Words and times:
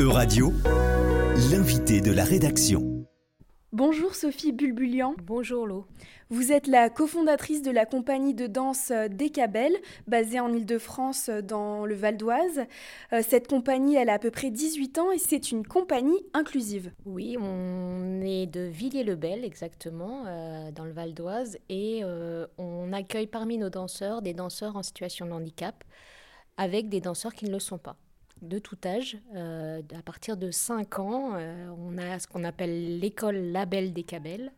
Euradio, 0.00 0.52
l'invité 1.50 2.00
de 2.00 2.12
la 2.12 2.22
rédaction. 2.22 3.04
Bonjour 3.72 4.14
Sophie 4.14 4.52
Bulbulian. 4.52 5.16
Bonjour 5.24 5.66
Lo. 5.66 5.86
Vous 6.30 6.52
êtes 6.52 6.68
la 6.68 6.88
cofondatrice 6.88 7.62
de 7.62 7.72
la 7.72 7.84
compagnie 7.84 8.32
de 8.32 8.46
danse 8.46 8.92
Décabel, 9.10 9.72
basée 10.06 10.38
en 10.38 10.52
Ile-de-France 10.52 11.30
dans 11.30 11.84
le 11.84 11.96
Val 11.96 12.16
d'Oise. 12.16 12.60
Euh, 13.12 13.22
cette 13.26 13.48
compagnie, 13.48 13.96
elle 13.96 14.08
a 14.08 14.12
à 14.14 14.18
peu 14.20 14.30
près 14.30 14.52
18 14.52 14.98
ans 14.98 15.10
et 15.10 15.18
c'est 15.18 15.50
une 15.50 15.66
compagnie 15.66 16.24
inclusive. 16.32 16.92
Oui, 17.04 17.36
on 17.36 18.20
est 18.22 18.46
de 18.46 18.60
Villiers-le-Bel 18.60 19.44
exactement, 19.44 20.26
euh, 20.28 20.70
dans 20.70 20.84
le 20.84 20.92
Val 20.92 21.12
d'Oise, 21.12 21.58
et 21.68 22.02
euh, 22.04 22.46
on 22.56 22.92
accueille 22.92 23.26
parmi 23.26 23.58
nos 23.58 23.68
danseurs 23.68 24.22
des 24.22 24.32
danseurs 24.32 24.76
en 24.76 24.84
situation 24.84 25.26
de 25.26 25.32
handicap 25.32 25.82
avec 26.56 26.88
des 26.88 27.00
danseurs 27.00 27.34
qui 27.34 27.46
ne 27.46 27.50
le 27.50 27.58
sont 27.58 27.78
pas 27.78 27.96
de 28.42 28.58
tout 28.58 28.78
âge. 28.84 29.18
Euh, 29.34 29.82
à 29.96 30.02
partir 30.02 30.36
de 30.36 30.50
5 30.50 30.98
ans, 30.98 31.32
euh, 31.34 31.68
on 31.78 31.98
a 31.98 32.18
ce 32.18 32.26
qu'on 32.26 32.44
appelle 32.44 32.98
l'école 32.98 33.36
Label 33.36 33.92
des 33.92 34.04
Cabelles, 34.04 34.52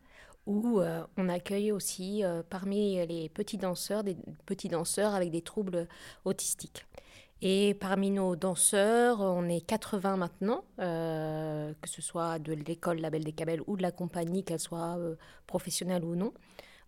où 0.45 0.79
euh, 0.79 1.03
on 1.17 1.29
accueille 1.29 1.71
aussi 1.71 2.23
parmi 2.49 3.05
les 3.05 3.29
petits 3.29 3.57
danseurs 3.57 4.03
des 4.03 4.17
petits 4.45 4.69
danseurs 4.69 5.13
avec 5.13 5.31
des 5.31 5.41
troubles 5.41 5.87
autistiques. 6.25 6.85
Et 7.43 7.73
parmi 7.73 8.11
nos 8.11 8.35
danseurs, 8.35 9.19
on 9.19 9.49
est 9.49 9.61
80 9.61 10.17
maintenant, 10.17 10.63
que 10.77 11.89
ce 11.89 12.01
soit 12.01 12.37
de 12.37 12.53
l'école 12.53 12.99
Label 12.99 13.23
des 13.23 13.31
Cabelles 13.31 13.61
ou 13.65 13.77
de 13.77 13.81
la 13.81 13.91
compagnie, 13.91 14.43
qu'elle 14.43 14.59
soit 14.59 14.99
professionnelle 15.47 16.03
ou 16.03 16.15
non 16.15 16.33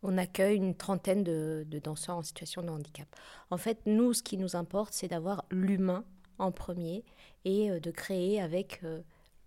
on 0.03 0.17
accueille 0.17 0.57
une 0.57 0.75
trentaine 0.75 1.23
de, 1.23 1.65
danseurs 1.83 2.17
en 2.17 2.23
situation 2.23 2.61
de 2.61 2.69
handicap. 2.69 3.07
En 3.49 3.57
fait, 3.57 3.79
nous, 3.85 4.13
ce 4.13 4.21
qui 4.21 4.37
nous 4.37 4.55
importe, 4.55 4.93
c'est 4.93 5.07
d'avoir 5.07 5.45
l'humain 5.49 6.03
en 6.43 6.51
premier 6.51 7.03
et 7.45 7.71
euh, 7.71 7.79
de 7.79 7.91
créer 7.91 8.41
avec 8.41 8.81
euh, 8.83 9.01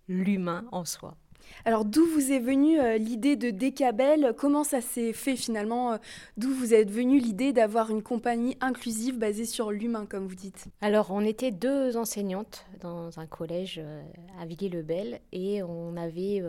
l'humain 0.09 0.67
en 0.73 0.85
soi. 0.85 1.17
Alors 1.67 1.85
d'où 1.85 2.07
vous 2.07 2.31
est 2.31 2.39
venue 2.39 2.79
euh, 2.79 2.97
l'idée 2.97 3.35
de 3.35 3.51
Décabel? 3.51 4.35
Comment 4.39 4.63
ça 4.63 4.81
s'est 4.81 5.13
fait 5.13 5.35
finalement 5.35 5.95
euh, 5.95 5.97
D'où 6.37 6.55
vous 6.55 6.75
êtes 6.75 6.91
venue 6.91 7.19
l'idée 7.19 7.53
d'avoir 7.53 7.91
une 7.91 8.05
compagnie 8.05 8.57
inclusive 8.61 9.19
basée 9.19 9.47
sur 9.47 9.73
l'humain, 9.73 10.07
comme 10.07 10.29
vous 10.29 10.37
dites? 10.37 10.67
Alors 10.81 11.11
on 11.11 11.23
était 11.23 11.51
deux 11.51 11.97
enseignantes 11.97 12.65
dans 12.81 13.19
un 13.19 13.27
collège 13.27 13.81
euh, 13.83 14.03
à 14.41 14.47
Villiers-le-Bel 14.47 15.21
et 15.33 15.63
on 15.65 15.97
avait 15.97 16.43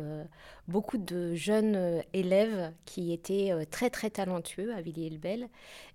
beaucoup 0.68 0.98
de 0.98 1.34
jeunes 1.34 2.04
élèves 2.14 2.72
qui 2.86 3.14
étaient 3.14 3.54
très 3.72 3.90
très 3.90 4.10
talentueux 4.10 4.74
à 4.76 4.82
Villiers-le-Bel. 4.82 5.48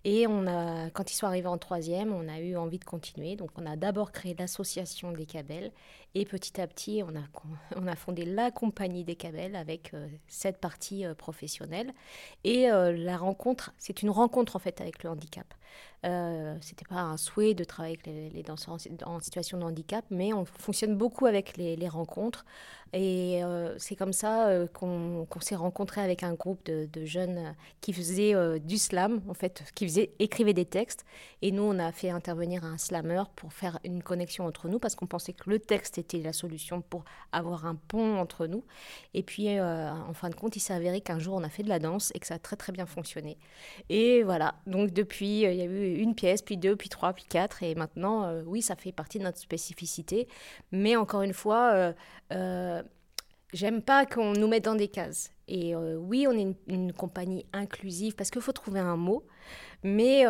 Et 0.04 0.26
on 0.26 0.46
a, 0.46 0.90
quand 0.90 1.12
ils 1.12 1.14
sont 1.14 1.26
arrivés 1.26 1.48
en 1.48 1.58
troisième, 1.58 2.12
on 2.12 2.28
a 2.28 2.40
eu 2.40 2.56
envie 2.56 2.78
de 2.78 2.84
continuer. 2.84 3.36
Donc 3.36 3.50
on 3.56 3.66
a 3.66 3.76
d'abord 3.76 4.10
créé 4.10 4.34
l'association 4.36 5.12
Décabel 5.12 5.70
et 6.14 6.24
petit 6.24 6.60
à 6.60 6.66
petit 6.66 7.02
on 7.06 7.14
a, 7.16 7.22
on 7.76 7.86
a 7.86 7.94
fondé 7.94 8.24
la 8.24 8.50
compagnie 8.50 8.81
des 8.88 9.16
Cabelles 9.16 9.56
avec 9.56 9.94
euh, 9.94 10.08
cette 10.28 10.58
partie 10.58 11.04
euh, 11.04 11.14
professionnelle. 11.14 11.92
Et 12.44 12.70
euh, 12.70 12.92
la 12.92 13.16
rencontre, 13.16 13.72
c'est 13.78 14.02
une 14.02 14.10
rencontre 14.10 14.56
en 14.56 14.58
fait 14.58 14.80
avec 14.80 15.02
le 15.02 15.10
handicap. 15.10 15.54
Euh, 16.04 16.56
C'était 16.60 16.84
pas 16.84 17.00
un 17.00 17.16
souhait 17.16 17.54
de 17.54 17.64
travailler 17.64 17.98
avec 18.04 18.34
les, 18.34 18.42
danseurs 18.42 18.76
en, 19.04 19.20
situation 19.20 19.58
de 19.58 19.64
handicap, 19.64 20.04
mais 20.10 20.32
on 20.32 20.44
fonctionne 20.44 20.96
beaucoup 20.96 21.26
avec 21.26 21.56
les, 21.56 21.88
rencontres. 21.88 22.44
Et 22.94 23.40
c'est 23.78 23.96
comme 23.96 24.12
ça 24.12 24.50
qu'on 24.74 25.26
s'est 25.40 25.56
rencontré 25.56 26.02
avec 26.02 26.22
un 26.22 26.34
groupe 26.34 26.62
de, 26.66 27.04
jeunes 27.06 27.54
qui 27.80 27.94
faisaient 27.94 28.34
du 28.60 28.76
slam, 28.76 29.22
en 29.28 29.34
fait, 29.34 29.64
qui 29.74 29.86
faisaient, 29.86 30.10
écrivaient 30.18 30.52
des 30.52 30.66
textes. 30.66 31.06
Et 31.40 31.52
nous, 31.52 31.62
on 31.62 31.78
a 31.78 31.90
fait 31.92 32.10
intervenir 32.10 32.64
un 32.64 32.76
slammer 32.76 33.22
pour 33.34 33.52
faire 33.52 33.78
une 33.84 34.02
connexion 34.02 34.44
entre 34.44 34.68
nous, 34.68 34.78
parce 34.78 34.94
qu'on 34.94 35.06
pensait 35.06 35.32
que 35.32 35.48
le 35.48 35.58
texte 35.58 35.98
était 35.98 36.18
la 36.18 36.32
solution 36.32 36.82
pour 36.82 37.04
avoir 37.32 37.66
un 37.66 37.74
pont 37.74 38.18
entre 38.18 38.46
nous. 38.46 38.64
Et 39.14 39.22
puis, 39.22 39.58
euh, 39.58 39.90
en 39.90 40.14
fin 40.14 40.30
de 40.30 40.34
compte, 40.34 40.56
il 40.56 40.60
s'est 40.60 40.74
avéré 40.74 41.00
qu'un 41.00 41.18
jour, 41.18 41.34
on 41.34 41.42
a 41.42 41.48
fait 41.48 41.62
de 41.62 41.68
la 41.68 41.78
danse 41.78 42.12
et 42.14 42.18
que 42.18 42.26
ça 42.26 42.34
a 42.34 42.38
très, 42.38 42.56
très 42.56 42.72
bien 42.72 42.86
fonctionné. 42.86 43.38
Et 43.88 44.22
voilà, 44.22 44.54
donc 44.66 44.92
depuis, 44.92 45.46
euh, 45.46 45.61
une 45.64 46.14
pièce, 46.14 46.42
puis 46.42 46.56
deux, 46.56 46.76
puis 46.76 46.88
trois, 46.88 47.12
puis 47.12 47.24
quatre. 47.28 47.62
Et 47.62 47.74
maintenant, 47.74 48.24
euh, 48.24 48.42
oui, 48.46 48.62
ça 48.62 48.76
fait 48.76 48.92
partie 48.92 49.18
de 49.18 49.24
notre 49.24 49.38
spécificité. 49.38 50.28
Mais 50.70 50.96
encore 50.96 51.22
une 51.22 51.34
fois, 51.34 51.94
j'aime 53.52 53.82
pas 53.82 54.06
qu'on 54.06 54.32
nous 54.32 54.48
mette 54.48 54.64
dans 54.64 54.74
des 54.74 54.88
cases. 54.88 55.32
Et 55.48 55.74
oui, 55.76 56.26
on 56.28 56.32
est 56.32 56.56
une, 56.68 56.92
compagnie 56.92 57.46
inclusive 57.52 58.14
parce 58.14 58.30
qu'il 58.30 58.42
faut 58.42 58.52
trouver 58.52 58.80
un 58.80 58.96
mot. 58.96 59.24
Mais 59.82 60.24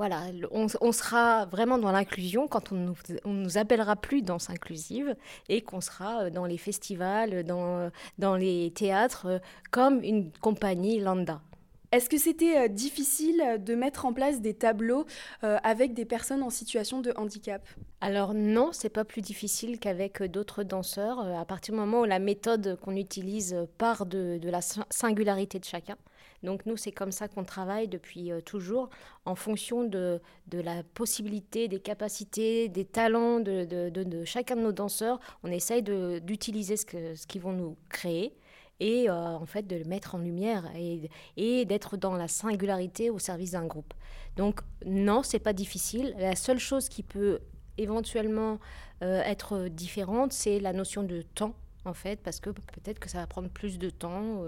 voilà, 0.00 0.28
on, 0.50 0.92
sera 0.92 1.44
vraiment 1.44 1.76
dans 1.76 1.92
l'inclusion 1.92 2.48
quand 2.48 2.72
on 2.72 2.76
nous, 2.76 2.96
nous 3.26 3.58
appellera 3.58 3.96
plus 3.96 4.22
danse 4.22 4.48
inclusive 4.48 5.14
et 5.50 5.60
qu'on 5.60 5.82
sera 5.82 6.22
euh, 6.22 6.30
dans 6.30 6.46
les 6.46 6.56
festivals, 6.56 7.44
dans, 7.44 7.78
euh, 7.78 7.90
dans 8.16 8.34
les 8.34 8.72
théâtres, 8.74 9.26
euh, 9.26 9.38
comme 9.70 10.02
une 10.02 10.30
compagnie 10.32 11.00
lambda. 11.00 11.42
Est-ce 11.92 12.08
que 12.08 12.18
c'était 12.18 12.68
difficile 12.68 13.42
de 13.58 13.74
mettre 13.74 14.06
en 14.06 14.12
place 14.12 14.40
des 14.40 14.54
tableaux 14.54 15.06
avec 15.42 15.92
des 15.92 16.04
personnes 16.04 16.42
en 16.42 16.50
situation 16.50 17.00
de 17.00 17.12
handicap? 17.16 17.66
Alors 18.00 18.32
non, 18.32 18.70
c'est 18.72 18.88
pas 18.88 19.04
plus 19.04 19.22
difficile 19.22 19.78
qu'avec 19.80 20.22
d'autres 20.22 20.62
danseurs. 20.62 21.18
À 21.20 21.44
partir 21.44 21.74
du 21.74 21.80
moment 21.80 22.02
où 22.02 22.04
la 22.04 22.20
méthode 22.20 22.78
qu'on 22.80 22.94
utilise 22.94 23.56
part 23.76 24.06
de, 24.06 24.38
la 24.44 24.60
singularité 24.90 25.58
de 25.58 25.64
chacun. 25.64 25.96
Donc 26.42 26.64
nous, 26.66 26.76
c'est 26.76 26.92
comme 26.92 27.12
ça 27.12 27.28
qu'on 27.28 27.44
travaille 27.44 27.88
depuis 27.88 28.32
euh, 28.32 28.40
toujours, 28.40 28.88
en 29.24 29.34
fonction 29.34 29.84
de, 29.84 30.20
la 30.52 30.82
possibilité, 30.94 31.68
des 31.68 31.80
capacités, 31.80 32.68
des 32.68 32.84
talents 32.84 33.40
de, 33.40 34.24
chacun 34.24 34.56
de 34.56 34.62
nos 34.62 34.72
danseurs. 34.72 35.20
On 35.42 35.50
essaye 35.50 35.82
d'utiliser 35.82 36.76
ce 36.76 37.26
qu'ils 37.26 37.42
vont 37.42 37.52
nous 37.52 37.76
créer 37.88 38.32
et 38.80 39.08
euh, 39.08 39.12
en 39.14 39.46
fait 39.46 39.66
de 39.66 39.76
le 39.76 39.84
mettre 39.84 40.14
en 40.14 40.18
lumière 40.18 40.64
et, 41.36 41.64
d'être 41.64 41.96
dans 41.96 42.14
la 42.14 42.28
singularité 42.28 43.10
au 43.10 43.18
service 43.18 43.52
d'un 43.52 43.66
groupe. 43.66 43.94
Donc 44.36 44.60
non, 44.86 45.22
c'est 45.22 45.38
pas 45.38 45.52
difficile. 45.52 46.14
La 46.18 46.34
seule 46.34 46.58
chose 46.58 46.88
qui 46.88 47.02
peut 47.02 47.40
éventuellement 47.78 48.58
euh, 49.02 49.22
être 49.22 49.68
différente, 49.68 50.32
c'est 50.32 50.60
la 50.60 50.72
notion 50.72 51.02
de 51.02 51.22
temps 51.22 51.54
en 51.84 51.94
fait, 51.94 52.20
parce 52.22 52.40
que 52.40 52.50
peut-être 52.50 52.98
que 52.98 53.08
ça 53.08 53.18
va 53.18 53.26
prendre 53.26 53.48
plus 53.48 53.78
de 53.78 53.90
temps 53.90 54.44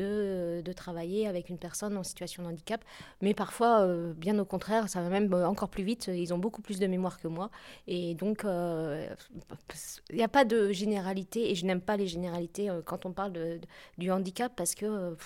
euh, 0.00 0.62
de, 0.62 0.72
travailler 0.72 1.28
avec 1.28 1.48
une 1.48 1.58
personne 1.58 1.96
en 1.96 2.02
situation 2.02 2.42
de 2.42 2.48
handicap. 2.48 2.84
Mais 3.20 3.32
parfois, 3.32 3.82
euh, 3.82 4.12
bien 4.12 4.38
au 4.38 4.44
contraire, 4.44 4.88
ça 4.88 5.00
va 5.00 5.08
même 5.08 5.32
euh, 5.32 5.46
encore 5.46 5.68
plus 5.68 5.84
vite. 5.84 6.10
Ils 6.12 6.34
ont 6.34 6.38
beaucoup 6.38 6.62
plus 6.62 6.78
de 6.80 6.86
mémoire 6.86 7.20
que 7.20 7.28
moi. 7.28 7.50
Et 7.86 8.14
donc, 8.14 8.44
il 8.44 10.16
n'y 10.16 10.22
a 10.22 10.28
pas 10.28 10.44
de 10.44 10.72
généralité. 10.72 11.50
Et 11.50 11.54
je 11.54 11.64
n'aime 11.64 11.80
pas 11.80 11.96
les 11.96 12.06
généralités 12.06 12.70
quand 12.84 13.06
on 13.06 13.12
parle 13.12 13.60
du 13.98 14.10
handicap 14.10 14.52
parce 14.56 14.74
que... 14.74 15.16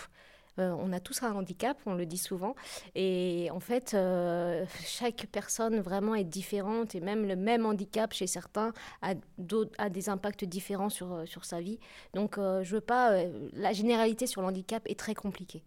Euh, 0.59 0.75
on 0.79 0.93
a 0.93 1.01
tous 1.01 1.23
un 1.23 1.33
handicap, 1.33 1.79
on 1.87 1.95
le 1.95 2.07
dit 2.07 2.19
souvent. 2.19 2.55
Et 2.95 3.49
en 3.53 3.61
fait, 3.61 3.95
euh, 3.95 4.65
chaque 4.85 5.27
personne 5.31 5.81
vraiment 5.81 6.15
est 6.15 6.25
différente 6.25 6.95
et 6.95 7.01
même 7.01 7.27
le 7.27 7.37
même 7.37 7.67
handicap 7.67 8.13
chez 8.13 8.27
certains 8.27 8.73
a, 9.03 9.15
a 9.79 9.89
des 9.89 10.09
impacts 10.09 10.45
différents 10.45 10.89
sur, 10.89 11.13
euh, 11.13 11.27
sur 11.27 11.45
sa 11.45 11.61
vie. 11.61 11.79
Donc, 12.15 12.37
je 12.37 12.75
veux 12.75 12.81
pas. 12.81 13.23
la 13.53 13.73
généralité 13.73 14.27
sur 14.27 14.43
le 14.43 14.49
handicap 14.49 14.83
est 14.87 14.99
très 14.99 15.15
compliquée. 15.15 15.63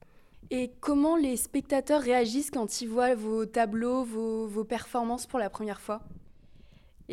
Et 0.50 0.72
comment 0.80 1.16
les 1.16 1.38
spectateurs 1.38 2.02
réagissent 2.02 2.52
quand 2.52 2.82
ils 2.82 2.88
voient 2.88 3.16
vos 3.16 3.46
tableaux, 3.46 4.04
vos, 4.04 4.48
vos 4.48 4.64
performances 4.64 5.26
pour 5.26 5.40
la 5.40 5.50
première 5.50 5.80
fois? 5.80 6.02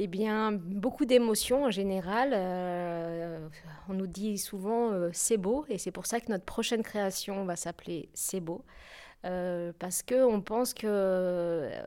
Eh 0.00 0.06
bien, 0.06 0.52
beaucoup 0.52 1.06
d'émotions 1.06 1.64
en 1.64 1.70
général. 1.72 2.30
Euh, 2.32 3.48
on 3.88 3.94
nous 3.94 4.06
dit 4.06 4.38
souvent 4.38 4.92
euh, 4.92 5.10
c'est 5.12 5.38
beau, 5.38 5.64
et 5.68 5.76
c'est 5.76 5.90
pour 5.90 6.06
ça 6.06 6.20
que 6.20 6.30
notre 6.30 6.44
prochaine 6.44 6.84
création 6.84 7.44
va 7.44 7.56
s'appeler 7.56 8.08
C'est 8.14 8.40
beau. 8.40 8.64
Euh, 9.24 9.72
parce 9.80 10.04
qu'on 10.04 10.40
pense 10.40 10.72
qu'ils 10.74 10.88
euh, 10.92 11.82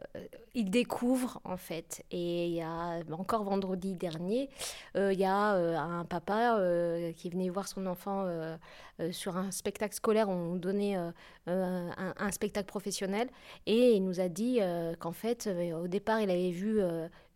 découvrent 0.54 1.40
en 1.46 1.56
fait. 1.56 2.04
Et 2.12 2.48
il 2.48 2.54
y 2.54 2.62
a 2.62 3.00
encore 3.14 3.46
vendredi 3.46 3.96
dernier, 3.96 4.50
il 4.96 5.14
y 5.14 5.24
a 5.24 5.54
un 5.54 6.04
papa 6.04 6.60
qui 7.16 7.30
venait 7.30 7.48
voir 7.48 7.70
son 7.70 7.86
enfant 7.86 8.28
sur 9.12 9.38
un 9.38 9.50
spectacle 9.52 9.96
scolaire. 9.96 10.28
On 10.28 10.58
donnait 10.58 10.98
un, 11.48 12.32
spectacle 12.32 12.68
professionnel 12.68 13.30
et 13.66 13.94
il 13.94 14.04
nous 14.04 14.20
a 14.20 14.28
dit 14.28 14.60
qu'en 15.00 15.14
fait, 15.14 15.50
au 15.82 15.88
départ, 15.88 16.20
il 16.20 16.30
avait 16.30 16.52
vu 16.52 16.82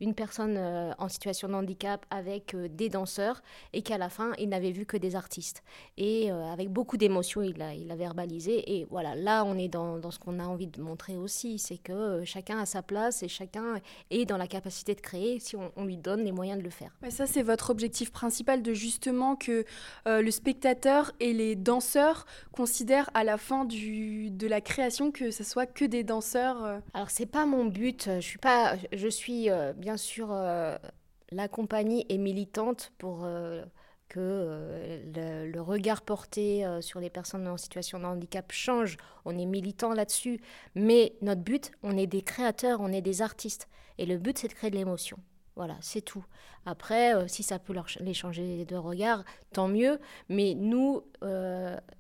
une 0.02 0.14
personne 0.14 0.58
en 0.98 1.08
situation 1.10 1.48
de 1.48 1.54
handicap 1.54 2.06
avec 2.10 2.56
des 2.56 2.90
danseurs 2.90 3.42
et 3.74 3.82
qu'à 3.82 3.98
la 3.98 4.10
fin, 4.10 4.34
il 4.40 4.50
n'avait 4.50 4.72
vu 4.72 4.86
que 4.86 4.98
des 4.98 5.16
artistes. 5.16 5.64
Et 5.98 6.32
avec 6.32 6.70
beaucoup 6.70 6.98
d'émotion, 6.98 7.42
il 7.42 7.62
a, 7.62 7.74
il 7.74 7.92
a 7.92 7.96
verbalisé. 7.96 8.78
Et 8.78 8.86
voilà, 8.90 9.16
là, 9.16 9.44
on 9.46 9.58
est 9.58 9.68
dans 9.68 9.86
dans, 10.00 10.12
ce 10.12 10.20
qu'on 10.20 10.40
a 10.40 10.46
envie 10.46 10.68
de 10.68 10.82
montrer 10.82 11.16
aussi. 11.18 11.60
C'est 11.60 11.78
que 11.78 11.92
euh, 11.92 12.26
chacun 12.26 12.60
a 12.60 12.66
sa 12.66 12.82
place 12.82 13.24
et 13.24 13.28
chacun 13.28 13.80
est 14.12 14.26
dans 14.26 14.38
la 14.38 14.48
capacité 14.48 14.96
de 14.96 15.02
créer 15.02 15.40
si 15.40 15.56
on, 15.56 15.86
lui 15.86 15.98
donne 15.98 16.24
les 16.24 16.32
moyens 16.32 16.58
de 16.58 16.64
le 16.64 16.70
faire. 16.70 16.92
Mais 17.02 17.12
ça, 17.12 17.28
c'est 17.28 17.44
votre 17.44 17.70
objectif 17.70 18.12
principal 18.12 18.64
de 18.64 18.74
justement 18.74 19.36
que 19.36 19.66
euh, 20.08 20.22
le 20.22 20.32
spectateur 20.32 21.12
et 21.20 21.34
les 21.34 21.56
danseurs 21.56 22.26
considèrent 22.52 23.10
à 23.14 23.24
la 23.24 23.38
fin 23.38 23.66
du, 23.66 24.32
de 24.32 24.48
la 24.48 24.62
création 24.62 25.12
que 25.12 25.30
ce 25.30 25.44
soit 25.44 25.68
que 25.68 25.86
des 25.86 26.04
danseurs. 26.04 26.64
Euh. 26.64 26.80
Alors, 26.94 27.10
c'est 27.10 27.26
pas 27.26 27.46
mon 27.46 27.66
but. 27.66 28.10
Je 28.16 28.20
suis, 28.22 28.40
pas, 28.40 28.76
je 28.92 29.08
suis 29.08 29.50
bien 29.78 29.95
sûr 29.98 30.30
la 30.30 31.48
compagnie 31.48 32.06
est 32.10 32.18
militante 32.18 32.92
pour 32.98 33.26
que 34.10 34.20
euh, 34.20 35.52
le, 35.52 35.62
regard 35.62 36.02
porté 36.02 36.66
euh, 36.66 36.82
sur 36.82 37.00
les 37.00 37.10
personnes 37.10 37.48
en 37.48 37.58
situation 37.58 38.00
de 38.00 38.06
handicap 38.06 38.52
change. 38.52 38.98
On 39.26 39.38
est 39.38 39.46
militant 39.46 39.94
là-dessus. 39.94 40.40
Mais 40.76 41.16
notre 41.22 41.42
but, 41.42 41.72
on 41.84 41.98
est 41.98 42.08
des 42.08 42.22
créateurs, 42.22 42.82
on 42.82 42.92
est 42.92 43.02
des 43.02 43.22
artistes. 43.22 43.68
Et 43.98 44.06
le 44.06 44.18
but, 44.18 44.38
c'est 44.38 44.48
de 44.48 44.54
créer 44.54 44.70
de 44.70 44.76
l'émotion. 44.76 45.18
Voilà, 45.56 45.78
c'est 45.82 46.02
tout. 46.02 46.26
Après, 46.66 47.16
euh, 47.16 47.28
si 47.28 47.44
ça 47.44 47.60
peut 47.60 47.74
leur 47.74 47.88
les 48.00 48.14
changer 48.14 48.66
de 48.66 48.76
regard, 48.76 49.24
tant 49.54 49.68
mieux. 49.68 50.00
Mais 50.30 50.54
nous, 50.54 51.04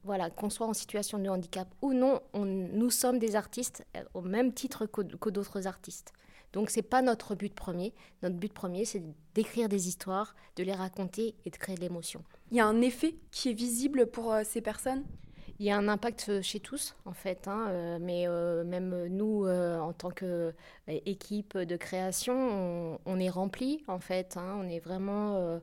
voilà, 0.03 0.29
qu'on 0.29 0.49
soit 0.49 0.67
en 0.67 0.73
situation 0.73 1.19
de 1.19 1.29
handicap 1.29 1.67
ou 1.81 1.93
non, 1.93 2.21
nous 2.33 2.89
sommes 2.89 3.19
des 3.19 3.35
artistes 3.35 3.85
au 4.13 4.21
même 4.21 4.53
titre 4.53 4.85
que 4.85 5.29
d'autres 5.29 5.67
artistes. 5.67 6.13
Donc 6.55 6.69
c'est 6.69 6.81
pas 6.81 7.01
notre 7.01 7.35
but 7.35 7.53
premier. 7.53 7.93
Notre 8.23 8.37
but 8.37 8.51
premier, 8.51 8.85
c'est 8.85 9.03
d'écrire 9.33 9.67
des 9.67 9.89
histoires, 9.89 10.35
de 10.55 10.63
les 10.63 10.73
raconter 10.73 11.35
et 11.45 11.49
de 11.49 11.57
créer 11.57 11.75
de 11.75 11.81
l'émotion. 11.81 12.23
Il 12.49 12.57
y 12.57 12.61
a 12.61 12.65
un 12.65 12.81
effet 12.81 13.15
qui 13.29 13.49
est 13.49 13.53
visible 13.53 14.07
pour 14.07 14.31
euh, 14.31 14.43
ces 14.45 14.61
personnes? 14.61 15.03
Il 15.59 15.65
y 15.65 15.71
a 15.71 15.77
un 15.77 15.87
impact 15.87 16.25
euh, 16.29 16.41
chez 16.41 16.59
tous, 16.59 16.95
en 17.05 17.13
fait, 17.13 17.47
hein, 17.47 17.67
euh, 17.69 17.97
mais 18.01 18.27
même 18.65 19.07
nous, 19.07 19.47
en 19.47 19.93
tant 19.93 20.11
qu'équipe 20.11 21.57
de 21.57 21.75
création, 21.75 22.99
on, 23.05 23.19
est 23.19 23.29
rempli, 23.29 23.83
en 23.87 23.99
fait. 23.99 24.37
Hein. 24.37 24.57
on 24.59 24.67
est 24.67 24.79
vraiment 24.79 25.59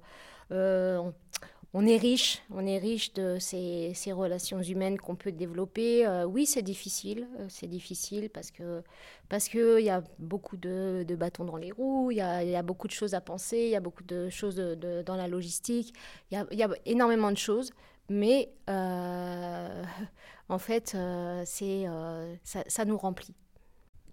on 1.75 1.87
est 1.87 1.97
riche, 1.97 2.43
on 2.51 2.67
est 2.67 2.77
riche 2.77 3.15
de 3.15 3.39
ces, 3.41 3.95
relations 4.13 4.61
humaines 4.61 4.99
qu'on 4.99 5.17
peut 5.17 5.33
développer. 5.33 6.07
Euh, 6.07 6.25
oui, 6.25 6.45
c'est 6.45 6.61
difficile, 6.63 7.27
euh, 7.39 7.47
c'est 7.49 7.67
difficile 7.67 8.29
parce 8.29 8.51
que 8.51 8.83
parce 9.31 9.49
que 9.49 9.81
y 9.81 9.89
a 9.89 10.03
beaucoup 10.19 10.59
de, 10.59 11.07
bâtons 11.19 11.45
dans 11.47 11.57
les 11.57 11.73
roues, 11.73 12.11
il 12.11 12.19
y, 12.19 12.21
a, 12.21 12.63
beaucoup 12.63 12.87
de 12.87 12.93
choses 12.93 13.15
à 13.15 13.23
penser, 13.23 13.57
il 13.57 13.71
y 13.71 13.77
a 13.77 13.81
beaucoup 13.81 14.03
de 14.03 14.29
choses 14.29 14.57
dans 14.57 15.17
la 15.17 15.27
logistique, 15.29 15.95
il 16.31 16.47
y, 16.53 16.63
a, 16.63 16.69
énormément 16.85 17.31
de 17.31 17.39
choses, 17.39 17.73
mais 18.09 18.53
euh, 18.69 19.85
en 20.49 20.59
fait, 20.59 20.97
c'est 21.45 21.87
ça 22.45 22.85
nous 22.85 22.99
remplit. 22.99 23.35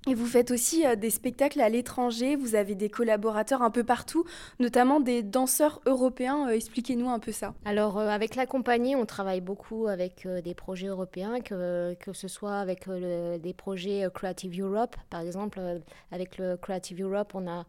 Et 0.08 0.14
vous 0.14 0.26
faites 0.26 0.52
aussi 0.52 0.86
euh, 0.86 0.96
des 0.96 1.10
spectacles 1.10 1.60
à 1.60 1.68
l'étranger, 1.68 2.38
vous 2.38 2.56
avez 2.56 2.74
des 2.74 2.90
collaborateurs 2.90 3.62
un 3.62 3.70
peu 3.70 3.84
partout, 3.84 4.24
notamment 4.58 5.02
des 5.02 5.24
danseurs 5.24 5.82
européens. 5.86 6.48
Euh, 6.48 6.54
expliquez-nous 6.54 7.10
un 7.10 7.20
peu 7.20 7.34
ça. 7.34 7.54
Alors 7.66 8.00
euh, 8.00 8.08
avec 8.08 8.36
la 8.36 8.46
compagnie, 8.46 8.96
on 8.96 9.06
travaille 9.06 9.42
beaucoup 9.42 9.88
avec 9.88 10.26
des 10.26 10.54
projets 10.54 10.88
européens, 10.88 11.42
que, 11.42 11.96
que 12.00 12.14
ce 12.14 12.30
soit 12.30 12.60
avec 12.60 12.90
des 12.90 13.54
projets 13.54 14.08
Creative 14.14 14.62
Europe. 14.62 14.96
Par 15.10 15.20
exemple, 15.20 15.60
avec 16.12 16.38
le 16.38 16.56
Creative 16.56 17.02
Europe, 17.02 17.34
on 17.36 17.48
a 17.48 17.66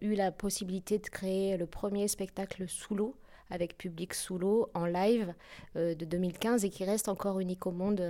eu 0.00 0.14
la 0.14 0.30
possibilité 0.30 0.98
de 0.98 1.08
créer 1.08 1.56
le 1.56 1.66
premier 1.66 2.08
spectacle 2.08 2.66
sous 2.68 2.94
l'eau 2.94 3.16
avec 3.50 3.76
public 3.76 4.14
sous 4.14 4.38
l'eau 4.38 4.70
en 4.74 4.86
live 4.86 5.34
de 5.74 6.04
2015 6.04 6.64
et 6.64 6.70
qui 6.70 6.84
reste 6.84 7.08
encore 7.08 7.40
unique 7.40 7.66
au 7.66 7.72
monde 7.72 8.00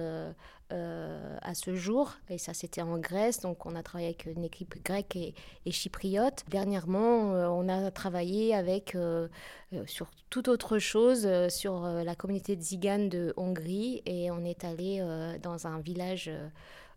euh, 0.73 1.37
à 1.43 1.55
ce 1.55 1.75
jour. 1.75 2.13
Et 2.29 2.39
ça, 2.39 2.55
c'était 2.55 2.83
en 2.83 2.97
Grèce. 2.99 3.41
Donc, 3.41 3.67
on 3.67 3.75
a 3.75 3.83
travaillé 3.83 4.07
avec 4.07 4.27
une 4.27 4.45
équipe 4.45 4.77
grecque 4.85 5.17
et, 5.17 5.35
chypriote. 5.73 6.45
Dernièrement, 6.49 7.35
euh, 7.35 7.49
on 7.49 7.69
a 7.69 7.91
travaillé 7.91 8.55
avec, 8.55 8.95
euh, 8.95 9.27
sur 9.87 10.07
toute 10.29 10.47
autre 10.47 10.79
chose, 10.79 11.29
sur 11.49 11.81
la 11.81 12.15
communauté 12.15 12.55
de 12.55 12.63
Zigan 12.63 13.09
de 13.09 13.35
Hongrie. 13.37 14.03
Et 14.07 14.31
on 14.31 14.45
est 14.45 14.63
allé 14.65 15.05
dans 15.43 15.67
un 15.67 15.81
village 15.81 16.31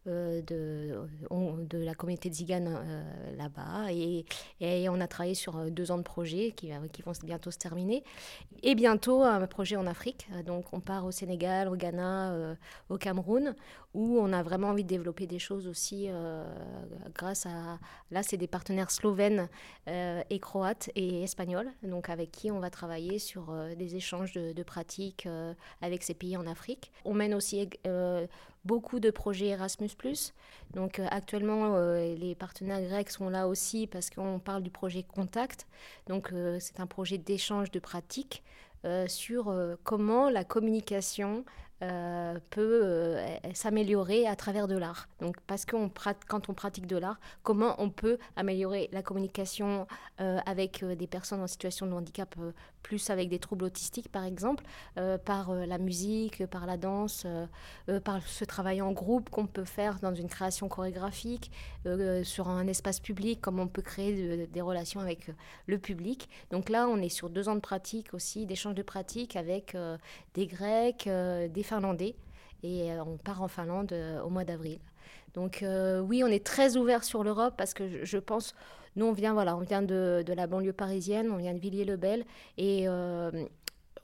euh, 0.06 0.42
de, 0.42 1.00
de 1.32 1.78
la 1.78 1.96
communauté 1.96 2.30
de 2.30 2.34
Zigane 2.34 2.68
euh, 2.68 3.38
là-bas. 3.38 3.94
Et, 3.94 4.26
on 4.90 5.00
a 5.00 5.08
travaillé 5.08 5.34
sur 5.34 5.56
euh, 5.56 5.70
deux 5.70 5.92
ans 5.92 5.98
de 5.98 6.04
projets 6.04 6.52
qui, 6.52 6.72
vont 7.06 7.14
bientôt 7.24 7.52
se 7.52 7.58
terminer. 7.58 8.04
Et 8.64 8.76
bientôt 8.76 9.24
un 9.24 9.48
projet 9.48 9.78
en 9.78 9.88
Afrique. 9.88 10.28
Donc 10.46 10.66
on 10.74 10.82
part 10.82 11.06
au 11.06 11.12
Sénégal, 11.12 11.70
au 11.70 11.76
Ghana, 11.78 12.56
au 12.90 12.98
Cameroun, 12.98 13.56
où 13.94 14.18
on 14.20 14.34
a 14.34 14.44
vraiment 14.44 14.70
envie 14.70 14.84
de 14.84 14.90
développer 14.90 15.26
des 15.26 15.40
choses 15.40 15.68
aussi 15.68 16.10
grâce 17.14 17.46
à... 17.46 17.80
Là, 18.12 18.24
c'est 18.24 18.38
des 18.38 18.48
partenaires 18.48 18.92
slovènes 18.92 19.50
et 19.88 20.40
croates 20.40 20.90
et 20.96 21.24
espagnols, 21.24 21.72
donc 21.84 22.10
avec 22.10 22.32
qui 22.32 22.52
on 22.52 22.60
va 22.60 22.70
travailler 22.70 23.20
sur 23.20 23.54
des 23.78 23.96
échanges 23.96 24.34
de 24.34 24.64
pratiques 24.64 25.28
avec 25.82 26.04
ces 26.04 26.14
pays 26.14 26.38
en 26.38 26.48
Afrique. 26.48 26.92
On 27.04 27.14
mène 27.14 27.34
aussi 27.34 27.70
beaucoup 28.66 29.00
de 29.00 29.12
projets 29.12 29.48
Erasmus. 29.48 29.92
Donc 30.74 31.00
euh, 31.00 31.08
actuellement, 31.10 31.76
euh, 31.76 32.16
les 32.16 32.36
partenaires 32.36 32.82
grecs 32.82 33.10
sont 33.10 33.30
là 33.30 33.48
aussi 33.48 33.88
parce 33.88 34.10
qu'on 34.10 34.40
parle 34.40 34.64
du 34.64 34.72
projet 34.72 35.04
Contact. 35.04 35.68
Donc 36.08 36.32
euh, 36.32 36.58
c'est 36.60 36.80
un 36.80 36.88
projet 36.88 37.18
d'échange 37.18 37.72
de 37.72 37.80
pratiques 37.80 38.44
sur 39.08 39.56
comment 39.86 40.30
la 40.30 40.44
communication 40.44 41.46
euh, 41.84 42.40
peut 42.50 42.82
euh, 42.84 43.36
s'améliorer 43.54 44.26
à 44.26 44.38
travers 44.38 44.70
de 44.70 44.78
l'art. 44.78 45.10
Donc, 45.20 45.36
parce 45.48 45.66
que 45.66 45.76
quand 46.28 46.50
on 46.50 46.54
pratique 46.54 46.88
de 46.88 46.96
l'art, 46.96 47.20
comment 47.42 47.76
on 47.78 47.90
peut 47.90 48.20
améliorer 48.38 48.90
la 48.94 49.02
communication 49.02 49.86
euh, 50.22 50.40
avec 50.46 50.86
des 50.86 51.08
personnes 51.08 51.42
en 51.42 51.48
situation 51.48 51.86
de 51.86 51.92
handicap, 51.92 52.36
plus 52.84 53.10
avec 53.10 53.28
des 53.28 53.40
troubles 53.40 53.66
autistiques 53.66 54.10
par 54.12 54.24
exemple, 54.24 54.64
par 55.26 55.54
la 55.54 55.78
musique, 55.78 56.46
par 56.48 56.66
la 56.66 56.76
danse, 56.76 57.26
par 58.04 58.22
ce 58.28 58.44
travail 58.44 58.82
en 58.82 58.92
groupe 58.92 59.30
qu'on 59.30 59.48
peut 59.48 59.64
faire 59.64 60.00
dans 60.00 60.14
une 60.14 60.28
création 60.28 60.68
chorégraphique, 60.68 61.50
sur 62.24 62.50
un 62.50 62.68
espace 62.68 63.00
public, 63.00 63.40
comment 63.42 63.64
on 63.64 63.68
peut 63.68 63.82
créer 63.82 64.48
des 64.48 64.62
relations 64.62 65.00
avec 65.00 65.32
le 65.66 65.78
public. 65.78 66.30
Donc 66.52 66.70
là, 66.70 66.88
on 66.90 66.98
est 66.98 67.10
sur 67.10 67.30
deux 67.30 67.48
ans 67.48 67.56
de 67.56 67.62
pratique 67.62 68.14
aussi, 68.14 68.46
d'échange 68.46 68.76
de 68.76 68.84
pratiques 68.84 69.38
avec 69.38 69.78
des 70.34 70.48
Grecs, 70.48 71.08
des 71.08 71.64
finlandais 71.74 72.16
et 72.64 72.92
euh, 72.92 73.04
on 73.04 73.18
part 73.18 73.42
en 73.42 73.48
Finlande 73.48 73.92
euh, 73.92 74.22
au 74.22 74.30
mois 74.30 74.44
d'avril. 74.44 74.80
Donc 75.34 75.64
euh, 75.64 76.00
oui, 76.00 76.24
on 76.24 76.28
est 76.28 76.46
très 76.46 76.78
ouvert 76.78 77.04
sur 77.04 77.24
l'Europe 77.24 77.56
parce 77.58 77.74
que 77.74 78.06
je, 78.06 78.18
pense, 78.18 78.54
nous 78.96 79.06
on 79.06 79.12
vient 79.12 79.34
voilà, 79.34 79.56
on 79.58 79.62
vient 79.62 79.82
de, 79.82 80.24
de, 80.26 80.34
la 80.34 80.48
banlieue 80.48 80.74
parisienne, 80.74 81.32
on 81.32 81.38
vient 81.38 81.54
de 81.54 81.60
Villiers-le-Bel 81.60 82.26
et 82.58 82.88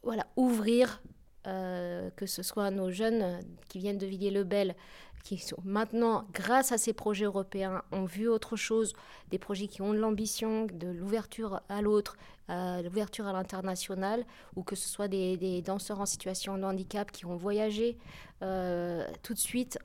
voilà 0.04 0.26
ouvrir 0.36 1.02
que 1.44 2.26
ce 2.26 2.44
soit 2.44 2.70
nos 2.72 2.92
jeunes 2.92 3.40
qui 3.70 3.80
viennent 3.80 3.98
de 3.98 4.06
Villiers-le-Bel 4.06 4.76
qui 5.24 5.38
sont 5.38 5.58
maintenant, 5.64 6.26
grâce 6.34 6.72
à 6.72 6.78
ces 6.78 6.94
projets 6.94 7.26
européens, 7.26 7.84
ont 7.92 8.06
vu 8.06 8.28
autre 8.28 8.56
chose, 8.56 8.94
des 9.32 9.40
projets 9.40 9.68
qui 9.68 9.82
ont 9.82 9.94
de 9.94 10.00
l'ambition, 10.00 10.66
de 10.66 10.88
l'ouverture 10.88 11.62
à 11.70 11.82
l'autre, 11.82 12.18
euh, 12.50 12.82
l'ouverture 12.82 13.28
à 13.28 13.34
l'international, 13.34 14.26
ou 14.56 14.64
que 14.64 14.76
ce 14.76 14.88
soit 14.88 15.08
des, 15.08 15.62
danseurs 15.62 16.00
en 16.00 16.06
situation 16.06 16.58
de 16.58 16.64
handicap 16.64 17.12
qui 17.12 17.26
ont 17.26 17.36
voyagé. 17.36 17.98
Euh, 18.42 19.06
tout 19.22 19.34
de 19.34 19.40
suite, 19.40 19.78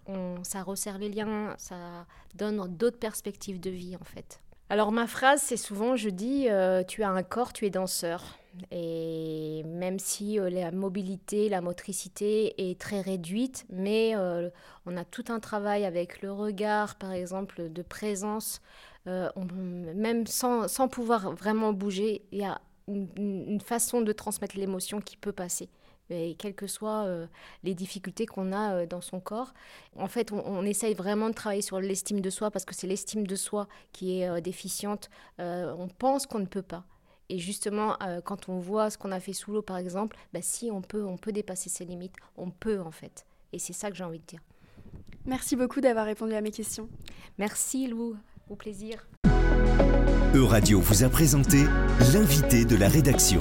ça 0.42 0.62
resserre 0.62 0.98
les 0.98 1.08
liens, 1.08 1.54
ça 1.58 2.06
donne 2.34 2.76
d'autres 2.76 2.98
perspectives 2.98 3.60
de 3.60 3.70
vie 3.70 3.96
en 3.96 4.04
fait. 4.04 4.40
Alors 4.70 4.92
ma 4.92 5.06
phrase, 5.06 5.42
c'est 5.42 5.56
souvent, 5.58 5.94
je 5.96 6.08
dis, 6.08 6.48
euh, 6.48 6.82
tu 6.84 7.02
as 7.02 7.10
un 7.10 7.22
corps, 7.22 7.52
tu 7.52 7.66
es 7.66 7.70
danseur. 7.70 8.38
Et 8.70 9.62
même 9.66 9.98
si 9.98 10.38
euh, 10.38 10.48
la 10.48 10.70
mobilité, 10.70 11.48
la 11.48 11.60
motricité 11.60 12.70
est 12.70 12.80
très 12.80 13.00
réduite, 13.00 13.66
mais 13.68 14.12
euh, 14.16 14.48
on 14.86 14.96
a 14.96 15.04
tout 15.04 15.24
un 15.28 15.40
travail 15.40 15.84
avec 15.84 16.22
le 16.22 16.32
regard, 16.32 16.94
par 16.96 17.12
exemple, 17.12 17.70
de 17.70 17.82
présence, 17.82 18.62
même 19.06 20.26
sans, 20.26 20.66
sans, 20.66 20.88
pouvoir 20.88 21.32
vraiment 21.32 21.74
bouger, 21.74 22.22
il 22.32 22.38
y 22.38 22.44
a 22.44 22.58
une 22.88 23.60
façon 23.60 24.00
de 24.00 24.12
transmettre 24.12 24.56
l'émotion 24.56 25.02
qui 25.02 25.18
peut 25.18 25.32
passer 25.32 25.68
et 26.10 26.34
quelles 26.34 26.54
que 26.54 26.66
soient 26.66 27.04
euh, 27.04 27.26
les 27.62 27.74
difficultés 27.74 28.26
qu'on 28.26 28.52
a 28.52 28.74
euh, 28.74 28.86
dans 28.86 29.00
son 29.00 29.20
corps. 29.20 29.54
En 29.96 30.08
fait, 30.08 30.32
on, 30.32 30.64
essaye 30.64 30.94
vraiment 30.94 31.28
de 31.28 31.34
travailler 31.34 31.62
sur 31.62 31.80
l'estime 31.80 32.20
de 32.20 32.30
soi 32.30 32.50
parce 32.50 32.64
que 32.64 32.74
c'est 32.74 32.86
l'estime 32.86 33.26
de 33.26 33.36
soi 33.36 33.68
qui 33.92 34.20
est 34.20 34.28
euh, 34.28 34.40
déficiente. 34.40 35.10
on 35.38 35.88
pense 35.98 36.26
qu'on 36.26 36.38
ne 36.38 36.46
peut 36.46 36.62
pas. 36.62 36.84
Et 37.30 37.38
justement, 37.38 37.96
quand 38.24 38.50
on 38.50 38.58
voit 38.58 38.90
ce 38.90 38.98
qu'on 38.98 39.10
a 39.10 39.18
fait 39.18 39.32
sous 39.32 39.50
l'eau, 39.50 39.62
par 39.62 39.78
exemple, 39.78 40.14
bah, 40.34 40.40
si 40.42 40.70
on 40.70 40.82
peut, 40.82 41.04
on 41.04 41.16
peut 41.16 41.32
dépasser 41.32 41.70
ses 41.70 41.86
limites. 41.86 42.14
On 42.36 42.50
peut, 42.50 42.80
en 42.80 42.90
fait. 42.90 43.24
Et 43.54 43.58
c'est 43.58 43.72
ça 43.72 43.90
que 43.90 43.96
j'ai 43.96 44.04
envie 44.04 44.18
de 44.18 44.26
dire. 44.26 44.40
Merci 45.24 45.56
beaucoup 45.56 45.80
d'avoir 45.80 46.04
répondu 46.04 46.34
à 46.34 46.42
mes 46.42 46.50
questions. 46.50 46.88
Merci, 47.38 47.86
Lou. 47.86 48.14
Au 48.50 48.56
plaisir. 48.56 49.06
Euradio 50.34 50.80
vous 50.80 51.02
a 51.02 51.08
présenté 51.08 51.64
l'invité 52.12 52.66
de 52.66 52.76
la 52.76 52.88
rédaction. 52.88 53.40